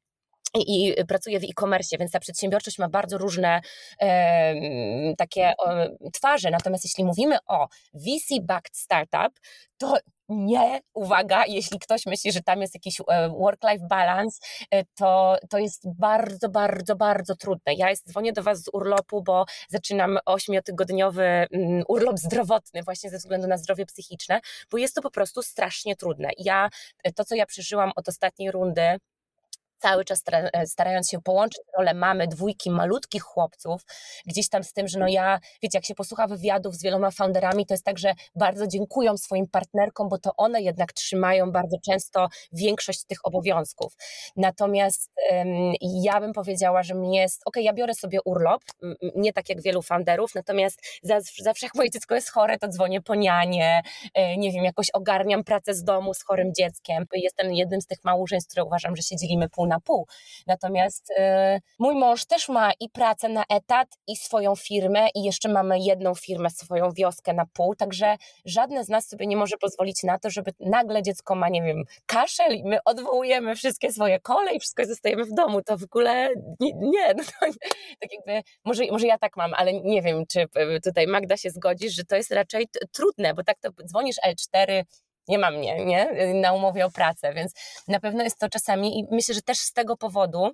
[0.55, 3.61] i, pracuje w e-commerce, więc ta przedsiębiorczość ma bardzo różne
[4.01, 5.69] e, takie o,
[6.13, 6.51] twarze.
[6.51, 9.39] Natomiast jeśli mówimy o VC-backed startup,
[9.77, 9.97] to
[10.29, 14.39] nie, uwaga, jeśli ktoś myśli, że tam jest jakiś e, work-life balance,
[14.71, 17.73] e, to, to jest bardzo, bardzo, bardzo trudne.
[17.73, 23.17] Ja jest, dzwonię do Was z urlopu, bo zaczynam ośmiotygodniowy mm, urlop zdrowotny właśnie ze
[23.17, 24.39] względu na zdrowie psychiczne,
[24.71, 26.29] bo jest to po prostu strasznie trudne.
[26.37, 26.69] Ja,
[27.15, 28.97] to co ja przeżyłam od ostatniej rundy,
[29.77, 33.81] cały czas e, starając się połączyć rolę mamy dwójki malutkich chłopców,
[34.25, 37.65] gdzieś tam z tym, że no ja, wiecie, jak się posłucha wywiadów z wieloma founderami,
[37.65, 42.27] to jest tak, że bardzo dziękują swoim partnerkom, bo to one jednak trzymają bardzo często
[42.51, 43.93] większość tych obowiązków.
[44.35, 48.63] Natomiast um, ja bym powiedziała, że mi jest, ok, ja biorę sobie urlop,
[49.15, 50.81] nie tak jak wielu founderów, natomiast
[51.43, 53.81] zawsze jak moje dziecko jest chore, to dzwonię po nianie,
[54.13, 57.05] e, nie wiem, jakoś ogarniam pracę z domu z chorym dzieckiem.
[57.13, 60.07] Jestem jednym z tych małżeństw, które uważam, że się dzielimy pół na pół.
[60.47, 61.15] Natomiast y,
[61.79, 66.15] mój mąż też ma i pracę na etat, i swoją firmę, i jeszcze mamy jedną
[66.15, 70.29] firmę, swoją wioskę na pół, także żadne z nas sobie nie może pozwolić na to,
[70.29, 74.85] żeby nagle dziecko ma, nie wiem, kaszel i my odwołujemy wszystkie swoje kole i wszystko
[74.85, 75.61] zostajemy w domu.
[75.61, 77.31] To w ogóle nie, nie no to,
[78.01, 80.45] tak jakby, może, może ja tak mam, ale nie wiem, czy
[80.83, 84.83] tutaj Magda się zgodzisz, że to jest raczej trudne, bo tak to dzwonisz L4,
[85.27, 86.33] nie ma mnie, nie?
[86.33, 87.53] Na umowie o pracę, więc
[87.87, 90.51] na pewno jest to czasami i myślę, że też z tego powodu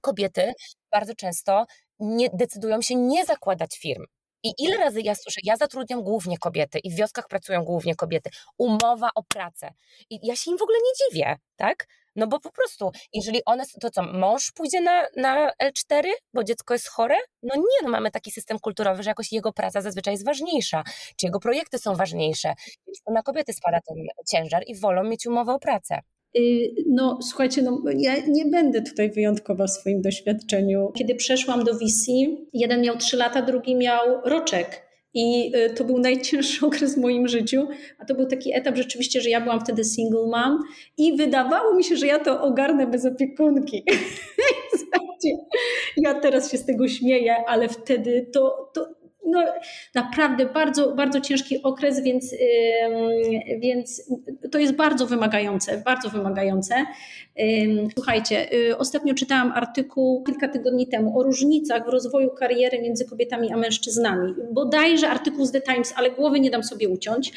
[0.00, 0.52] kobiety
[0.90, 1.66] bardzo często
[1.98, 4.04] nie decydują się nie zakładać firm.
[4.46, 8.30] I ile razy ja słyszę, ja zatrudniam głównie kobiety i w wioskach pracują głównie kobiety,
[8.58, 9.70] umowa o pracę.
[10.10, 11.86] I ja się im w ogóle nie dziwię, tak?
[12.16, 16.74] No bo po prostu, jeżeli one, to co, mąż pójdzie na, na L4, bo dziecko
[16.74, 17.16] jest chore?
[17.42, 20.84] No nie, no mamy taki system kulturowy, że jakoś jego praca zazwyczaj jest ważniejsza,
[21.16, 22.54] czy jego projekty są ważniejsze,
[22.86, 23.96] więc to na kobiety spada ten
[24.30, 26.00] ciężar i wolą mieć umowę o pracę.
[26.36, 30.92] Y, no, słuchajcie, no, ja nie będę tutaj wyjątkowa w swoim doświadczeniu.
[30.94, 32.12] Kiedy przeszłam do VC,
[32.52, 34.86] jeden miał 3 lata, drugi miał roczek.
[35.14, 37.68] I y, to był najcięższy okres w moim życiu,
[37.98, 40.58] a to był taki etap rzeczywiście, że ja byłam wtedy single mom
[40.98, 43.84] i wydawało mi się, że ja to ogarnę bez opiekunki.
[45.96, 48.88] ja teraz się z tego śmieję, ale wtedy to, to,
[49.26, 49.44] no,
[49.94, 52.34] naprawdę bardzo, bardzo ciężki okres, więc,
[53.58, 54.02] więc
[54.52, 56.74] to jest bardzo wymagające, bardzo wymagające.
[57.94, 63.52] Słuchajcie, y, ostatnio czytałam artykuł kilka tygodni temu o różnicach w rozwoju kariery między kobietami
[63.52, 64.34] a mężczyznami.
[64.52, 67.32] Bodajże artykuł z The Times, ale głowy nie dam sobie uciąć.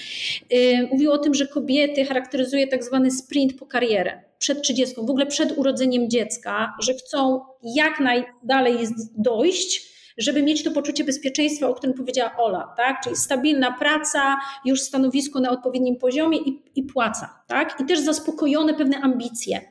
[0.91, 5.25] Mówił o tym, że kobiety charakteryzuje tak zwany sprint po karierę przed 30, w ogóle
[5.25, 8.77] przed urodzeniem dziecka, że chcą jak najdalej
[9.17, 13.01] dojść, żeby mieć to poczucie bezpieczeństwa, o którym powiedziała Ola, tak?
[13.03, 17.77] Czyli stabilna praca, już stanowisko na odpowiednim poziomie i, i płaca, tak?
[17.79, 19.61] I też zaspokojone pewne ambicje,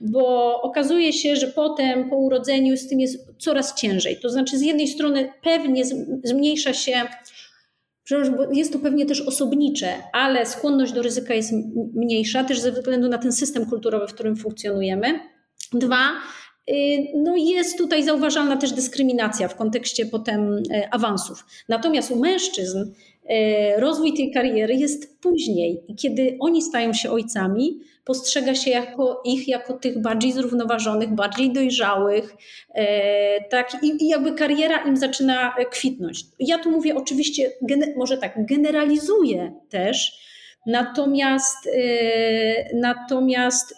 [0.00, 4.20] bo okazuje się, że potem po urodzeniu z tym jest coraz ciężej.
[4.22, 5.84] To znaczy, z jednej strony pewnie
[6.24, 7.08] zmniejsza się
[8.52, 11.52] jest to pewnie też osobnicze, ale skłonność do ryzyka jest
[11.94, 15.20] mniejsza, też ze względu na ten system kulturowy, w którym funkcjonujemy.
[15.72, 16.10] Dwa,
[17.14, 21.44] no jest tutaj zauważalna też dyskryminacja w kontekście potem y, awansów.
[21.68, 22.90] Natomiast u mężczyzn y,
[23.80, 29.72] rozwój tej kariery jest później kiedy oni stają się ojcami, postrzega się jako, ich jako
[29.72, 32.36] tych bardziej zrównoważonych, bardziej dojrzałych,
[33.50, 36.24] tak, i, i jakby kariera im zaczyna kwitnąć.
[36.38, 37.50] Ja tu mówię oczywiście,
[37.96, 40.12] może tak, generalizuję też,
[40.66, 41.68] natomiast,
[42.74, 43.74] natomiast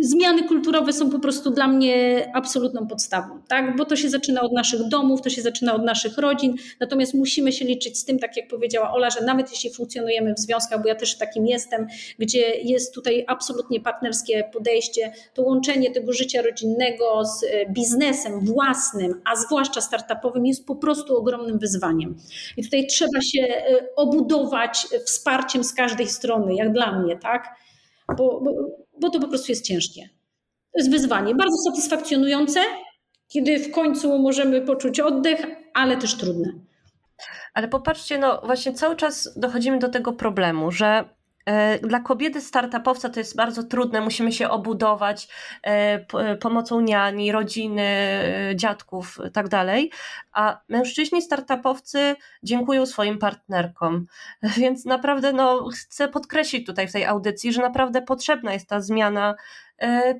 [0.00, 3.76] zmiany kulturowe są po prostu dla mnie absolutną podstawą, tak?
[3.76, 7.52] bo to się zaczyna od naszych domów, to się zaczyna od naszych rodzin, natomiast musimy
[7.52, 10.88] się liczyć z tym, tak jak powiedziała Ola, że nawet jeśli funkcjonujemy w związkach, bo
[10.88, 11.86] ja też takim jestem,
[12.18, 19.20] gdzie jest tutaj absolutnie partnerskie podejście, to łączenie tego życia rodzinnego z e, biznesem własnym,
[19.32, 22.16] a zwłaszcza startupowym jest po prostu ogromnym wyzwaniem.
[22.56, 27.48] I tutaj trzeba się e, obudować wsparciem z każdej strony, jak dla mnie, tak?
[28.16, 28.50] Bo, bo
[29.00, 30.08] bo to po prostu jest ciężkie.
[30.72, 32.60] To jest wyzwanie, bardzo satysfakcjonujące,
[33.28, 36.52] kiedy w końcu możemy poczuć oddech, ale też trudne.
[37.54, 41.04] Ale popatrzcie, no właśnie cały czas dochodzimy do tego problemu, że
[41.82, 45.28] dla kobiety startupowca to jest bardzo trudne, musimy się obudować
[45.62, 49.90] e, pomocą niani, rodziny, e, dziadków tak dalej,
[50.32, 54.06] a mężczyźni startupowcy dziękują swoim partnerkom,
[54.58, 59.34] więc naprawdę no, chcę podkreślić tutaj w tej audycji, że naprawdę potrzebna jest ta zmiana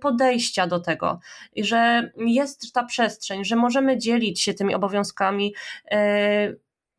[0.00, 1.20] podejścia do tego,
[1.56, 5.54] że jest ta przestrzeń, że możemy dzielić się tymi obowiązkami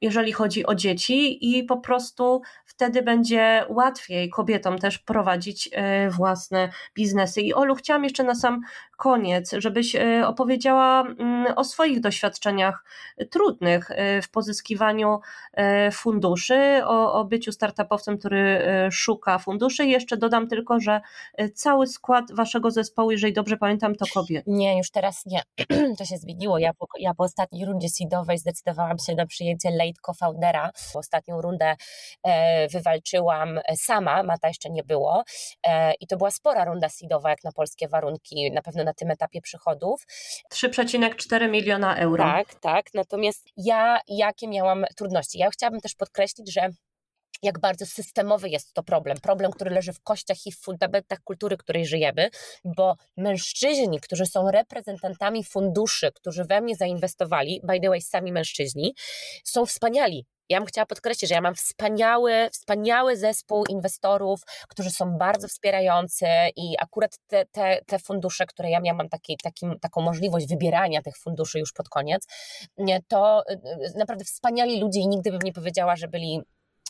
[0.02, 6.70] jeżeli chodzi o dzieci, i po prostu wtedy będzie łatwiej kobietom też prowadzić e, własne
[6.96, 7.42] biznesy.
[7.42, 8.62] I Olu, chciałam jeszcze na sam
[9.02, 12.84] koniec, żebyś e, opowiedziała mm, o swoich doświadczeniach
[13.30, 15.20] trudnych e, w pozyskiwaniu
[15.92, 18.62] funduszy, o, o byciu startupowcem, który
[18.92, 19.86] szuka funduszy.
[19.86, 21.02] Jeszcze dodam tylko, że
[21.54, 24.44] cały skład waszego zespołu, jeżeli dobrze pamiętam, to kobiet.
[24.48, 25.42] Nie, już teraz nie.
[25.98, 26.58] to się zmieniło.
[26.58, 30.72] Ja po, ja po ostatniej rundzie seedowej zdecydowałam się na przyjęcie late co-foundera.
[30.94, 31.76] Ostatnią rundę
[32.74, 35.24] wywalczyłam sama, Mata jeszcze nie było
[35.68, 39.12] e, i to była spora runda seedowa jak na polskie warunki, na pewno na tym
[39.12, 40.04] etapie przychodów.
[40.54, 42.24] 3,4 miliona euro.
[42.24, 45.38] Tak, tak, natomiast ja jakie miałam trudności?
[45.38, 46.70] Ja chciałabym też podkreślić, że
[47.44, 49.18] jak bardzo systemowy jest to problem.
[49.18, 52.30] Problem, który leży w kościach i w fundamentach kultury, której żyjemy,
[52.66, 58.96] bo mężczyźni, którzy są reprezentantami funduszy, którzy we mnie zainwestowali, by the way, sami mężczyźni,
[59.44, 60.26] są wspaniali.
[60.52, 66.26] Ja bym chciała podkreślić, że ja mam wspaniały, wspaniały zespół inwestorów, którzy są bardzo wspierający
[66.56, 69.38] i akurat te, te, te fundusze, które ja miałam taki,
[69.82, 72.28] taką możliwość wybierania tych funduszy już pod koniec,
[73.08, 76.42] to y, y, naprawdę wspaniali ludzie i nigdy bym nie powiedziała, że byli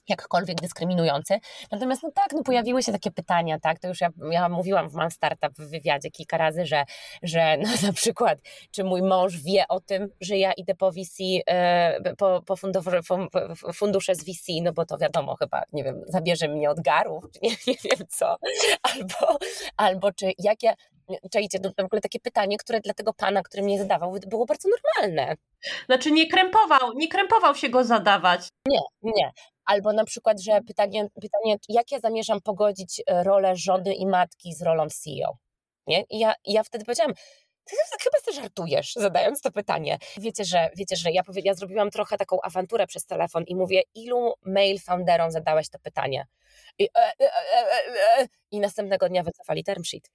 [0.10, 1.40] jakkolwiek dyskryminujący.
[1.72, 4.94] Natomiast no tak, no pojawiły się takie pytania, tak, to już ja, ja mówiłam w
[4.94, 6.84] Mam Startup w wywiadzie kilka razy, że,
[7.24, 8.40] że no na przykład,
[8.72, 12.56] czy mój mąż wie o tym, że ja idę po VC, e, po, po,
[13.74, 17.50] fundusze z VC, no bo to wiadomo chyba, nie wiem, zabierze mnie od garów, nie,
[17.50, 18.36] nie wiem co,
[18.84, 19.38] albo,
[19.78, 20.74] albo czy jak ja,
[21.32, 24.70] czajcie, to w ogóle takie pytanie, które dla tego pana, który mnie zadawał, było bardzo
[24.70, 25.36] normalne.
[25.86, 28.50] Znaczy nie krępował, nie krępował się go zadawać.
[28.68, 29.32] Nie, nie.
[29.66, 34.54] Albo na przykład, że pytanie, pytanie jak ja zamierzam pogodzić e, rolę żony i matki
[34.54, 35.38] z rolą CEO?
[35.88, 36.04] Nie?
[36.10, 37.14] I ja, ja wtedy powiedziałam,
[37.66, 39.98] ty chyba sobie żartujesz, zadając to pytanie.
[40.18, 44.34] Wiecie, że, wiecie, że ja, ja zrobiłam trochę taką awanturę przez telefon i mówię, ilu
[44.46, 46.28] mail founderom zadałeś to pytanie?
[46.80, 50.10] I, e, e, e, e I następnego dnia wycofali term sheet.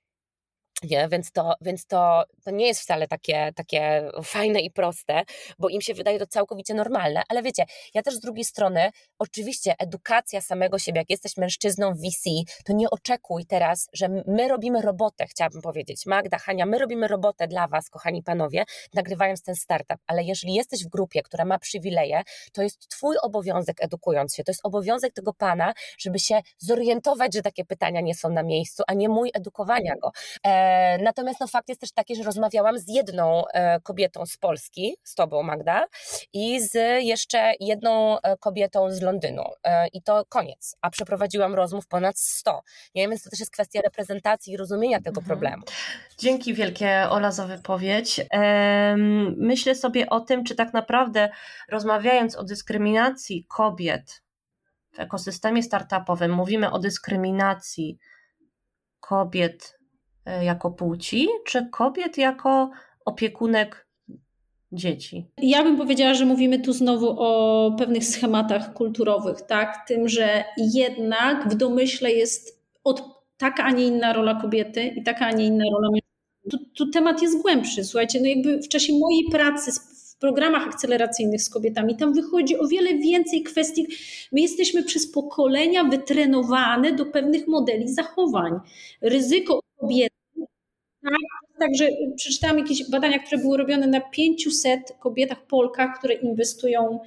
[0.90, 1.08] Nie?
[1.08, 5.22] Więc, to, więc to, to nie jest wcale takie, takie fajne i proste,
[5.58, 7.22] bo im się wydaje to całkowicie normalne.
[7.28, 11.98] Ale wiecie, ja też z drugiej strony, oczywiście edukacja samego siebie, jak jesteś mężczyzną w
[11.98, 12.30] VC,
[12.64, 16.06] to nie oczekuj teraz, że my robimy robotę, chciałabym powiedzieć.
[16.06, 20.84] Magda, Hania, my robimy robotę dla Was, kochani panowie, nagrywając ten startup, ale jeżeli jesteś
[20.84, 22.22] w grupie, która ma przywileje,
[22.52, 27.42] to jest Twój obowiązek edukując się, to jest obowiązek tego pana, żeby się zorientować, że
[27.42, 30.10] takie pytania nie są na miejscu, a nie mój edukowania go.
[30.46, 34.96] E, natomiast no, fakt jest też taki, że rozmawiałam z jedną e, kobietą z Polski,
[35.04, 35.86] z tobą Magda,
[36.32, 39.44] i z jeszcze jedną e, kobietą z Londynu.
[39.92, 40.76] I to koniec.
[40.80, 42.62] A przeprowadziłam rozmów ponad 100.
[42.94, 43.08] Nie?
[43.08, 45.26] Więc to też jest kwestia reprezentacji i rozumienia tego mhm.
[45.26, 45.62] problemu.
[46.18, 48.20] Dzięki wielkie Ola za wypowiedź.
[49.36, 51.28] Myślę sobie o tym, czy tak naprawdę
[51.68, 54.22] rozmawiając o dyskryminacji kobiet
[54.92, 57.98] w ekosystemie startupowym, mówimy o dyskryminacji
[59.00, 59.85] kobiet E,
[60.42, 62.70] jako płci, czy kobiet jako
[63.04, 63.86] opiekunek
[64.72, 65.26] dzieci?
[65.42, 69.84] Ja bym powiedziała, że mówimy tu znowu o pewnych schematach kulturowych, tak?
[69.88, 73.02] Tym, że jednak w domyśle jest od,
[73.36, 76.06] taka, a nie inna rola kobiety i taka, a nie inna rola mężczyzny.
[76.50, 77.84] Tu, tu temat jest głębszy.
[77.84, 79.70] Słuchajcie, no jakby w czasie mojej pracy
[80.16, 83.86] w programach akceleracyjnych z kobietami, tam wychodzi o wiele więcej kwestii.
[84.32, 88.52] My jesteśmy przez pokolenia wytrenowane do pewnych modeli zachowań.
[89.02, 90.15] Ryzyko kobiety
[91.58, 97.00] Także przeczytałam jakieś badania, które były robione na 500 kobietach Polkach, które inwestują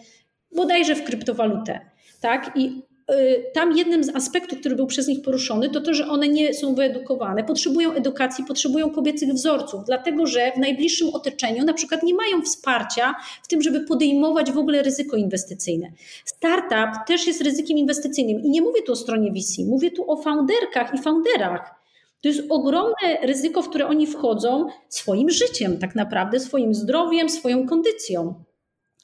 [0.55, 1.79] bodajże w kryptowalutę.
[2.21, 2.51] Tak?
[2.55, 2.81] I
[3.11, 6.53] y, tam jednym z aspektów, który był przez nich poruszony, to to, że one nie
[6.53, 12.13] są wyedukowane, potrzebują edukacji, potrzebują kobiecych wzorców, dlatego że w najbliższym otoczeniu na przykład nie
[12.13, 15.91] mają wsparcia w tym, żeby podejmować w ogóle ryzyko inwestycyjne.
[16.25, 20.17] Startup też jest ryzykiem inwestycyjnym i nie mówię tu o stronie VC, mówię tu o
[20.17, 21.78] founderkach i founderach,
[22.21, 27.67] to jest ogromne ryzyko, w które oni wchodzą swoim życiem, tak naprawdę, swoim zdrowiem, swoją
[27.67, 28.43] kondycją.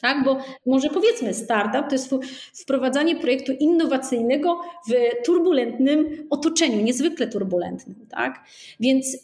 [0.01, 2.09] Tak, bo może powiedzmy, startup to jest
[2.53, 4.93] wprowadzanie projektu innowacyjnego w
[5.25, 8.07] turbulentnym otoczeniu, niezwykle turbulentnym.
[8.09, 8.43] Tak?
[8.79, 9.19] Więc y,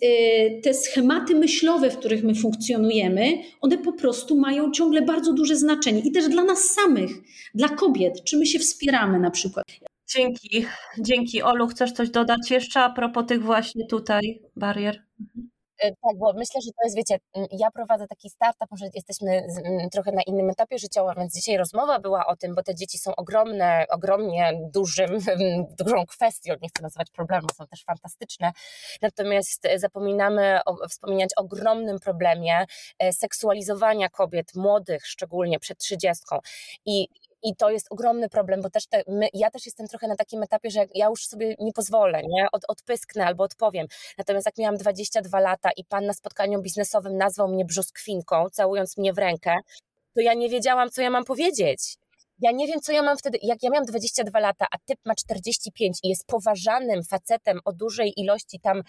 [0.63, 5.99] te schematy myślowe, w których my funkcjonujemy, one po prostu mają ciągle bardzo duże znaczenie
[5.99, 7.11] i też dla nas samych,
[7.55, 9.65] dla kobiet, czy my się wspieramy na przykład.
[10.15, 10.65] Dzięki,
[10.99, 11.41] dzięki.
[11.41, 15.03] Olu, chcesz coś dodać jeszcze a propos tych właśnie tutaj barier?
[15.79, 17.17] E, tak, bo myślę, że to jest, wiecie,
[17.51, 19.47] ja prowadzę taki startup, może jesteśmy
[19.91, 23.15] trochę na innym etapie życiowym, więc dzisiaj rozmowa była o tym, bo te dzieci są
[23.15, 25.17] ogromne, ogromnie dużym,
[25.79, 28.51] dużą kwestią, nie chcę nazywać problemu, są też fantastyczne,
[29.01, 32.65] natomiast zapominamy o, wspominać o ogromnym problemie
[32.99, 36.39] e, seksualizowania kobiet, młodych szczególnie przed trzydziestką
[36.85, 37.07] i
[37.43, 40.43] i to jest ogromny problem, bo też te, my, ja też jestem trochę na takim
[40.43, 42.47] etapie, że ja już sobie nie pozwolę, nie?
[42.51, 43.87] Od, odpysknę albo odpowiem.
[44.17, 49.13] Natomiast jak miałam 22 lata i pan na spotkaniu biznesowym nazwał mnie brzoskwinką, całując mnie
[49.13, 49.55] w rękę,
[50.15, 51.97] to ja nie wiedziałam, co ja mam powiedzieć
[52.41, 53.37] ja nie wiem, co ja mam wtedy.
[53.41, 58.13] Jak ja miałam 22 lata, a typ ma 45 i jest poważanym facetem o dużej
[58.17, 58.81] ilości tam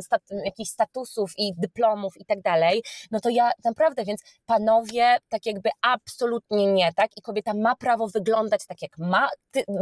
[0.00, 5.46] stat, jakichś statusów i dyplomów i tak dalej, no to ja naprawdę, więc panowie, tak
[5.46, 7.10] jakby absolutnie nie, tak?
[7.16, 9.28] I kobieta ma prawo wyglądać tak, jak ma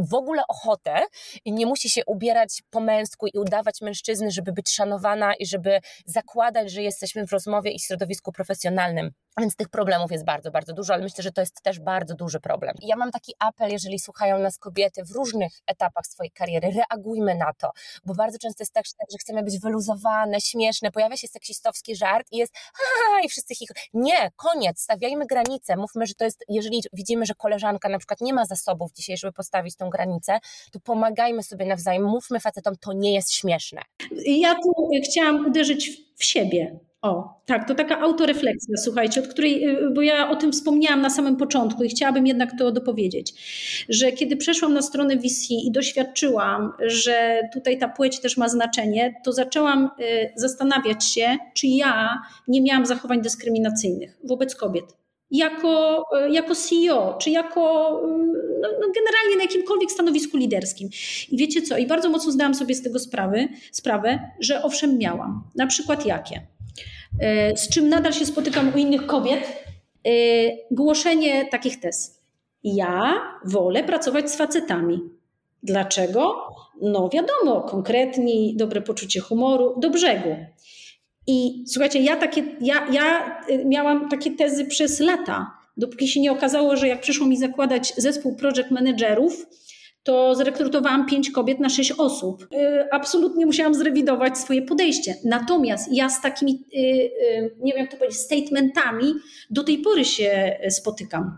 [0.08, 1.00] w ogóle ochotę
[1.44, 5.80] i nie musi się ubierać po męsku i udawać mężczyzny, żeby być szanowana i żeby
[6.06, 9.10] zakładać, że jesteśmy w rozmowie i środowisku profesjonalnym.
[9.38, 12.40] Więc tych problemów jest bardzo, bardzo dużo, ale myślę, że to jest też bardzo duży
[12.40, 12.74] problem.
[12.82, 17.52] Ja mam taki apel, jeżeli słuchają nas kobiety w różnych etapach swojej kariery, reagujmy na
[17.52, 17.70] to,
[18.04, 22.36] bo bardzo często jest tak, że chcemy być wyluzowane, śmieszne, pojawia się seksistowski żart i
[22.36, 23.70] jest ha, i wszyscy ich...
[23.94, 28.34] Nie, koniec, stawiajmy granice, mówmy, że to jest, jeżeli widzimy, że koleżanka na przykład nie
[28.34, 30.38] ma zasobów dzisiaj, żeby postawić tą granicę,
[30.72, 33.82] to pomagajmy sobie nawzajem, mówmy facetom, to nie jest śmieszne.
[34.26, 39.90] Ja tu chciałam uderzyć w siebie, o, tak, to taka autorefleksja, słuchajcie, od której, y,
[39.90, 43.32] bo ja o tym wspomniałam na samym początku i chciałabym jednak to dopowiedzieć,
[43.88, 49.14] że kiedy przeszłam na stronę VC i doświadczyłam, że tutaj ta płeć też ma znaczenie,
[49.24, 54.84] to zaczęłam y, zastanawiać się, czy ja nie miałam zachowań dyskryminacyjnych wobec kobiet.
[55.30, 57.60] Jako, y, jako CEO, czy jako
[58.60, 60.88] no, no generalnie na jakimkolwiek stanowisku liderskim.
[61.30, 61.78] I wiecie co?
[61.78, 65.42] I bardzo mocno zdałam sobie z tego sprawy, sprawę, że owszem miałam.
[65.56, 66.40] Na przykład jakie?
[67.18, 69.64] E, z czym nadal się spotykam u innych kobiet,
[70.06, 70.10] e,
[70.70, 72.20] głoszenie takich tez.
[72.64, 75.00] Ja wolę pracować z facetami.
[75.62, 76.34] Dlaczego?
[76.82, 80.36] No wiadomo, konkretni, dobre poczucie humoru, do brzegu.
[81.26, 86.32] I słuchajcie, ja, takie, ja, ja e, miałam takie tezy przez lata, dopóki się nie
[86.32, 89.46] okazało, że jak przyszło mi zakładać zespół project managerów,
[90.02, 92.42] to zrekrutowałam pięć kobiet na sześć osób.
[92.42, 95.14] Y, absolutnie musiałam zrewidować swoje podejście.
[95.24, 99.14] Natomiast ja z takimi, y, y, nie wiem jak to powiedzieć, statementami
[99.50, 101.36] do tej pory się spotykam.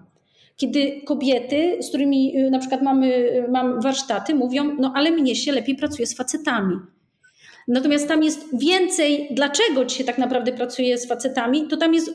[0.57, 5.77] Kiedy kobiety, z którymi na przykład mamy, mam warsztaty, mówią, no ale mnie się lepiej
[5.77, 6.77] pracuje z facetami.
[7.69, 12.11] Natomiast tam jest więcej, dlaczego się tak naprawdę pracuje z facetami, to tam jest,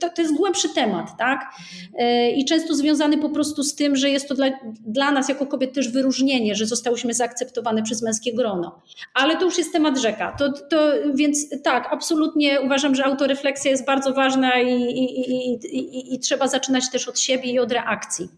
[0.00, 1.54] to, to jest głębszy temat, tak?
[1.98, 4.46] E, I często związany po prostu z tym, że jest to dla,
[4.86, 8.82] dla nas jako kobiet też wyróżnienie, że zostałyśmy zaakceptowane przez męskie grono.
[9.14, 10.36] Ale to już jest temat rzeka.
[10.38, 16.14] To, to, więc tak, absolutnie uważam, że autorefleksja jest bardzo ważna i, i, i, i,
[16.14, 18.28] i trzeba zaczynać też od siebie i od reakcji.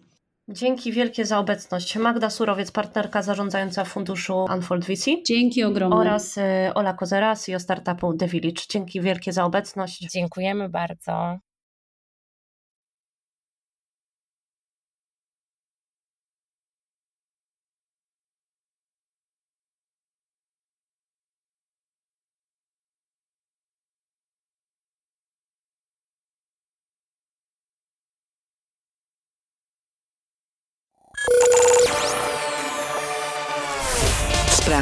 [0.49, 1.97] Dzięki wielkie za obecność.
[1.97, 5.11] Magda Surowiec, partnerka zarządzająca funduszu Unfold VC.
[5.27, 5.97] Dzięki ogromne.
[5.97, 6.41] Oraz y,
[6.75, 8.63] Ola Kozera, CEO startupu The Village.
[8.71, 10.07] Dzięki wielkie za obecność.
[10.13, 11.39] Dziękujemy bardzo.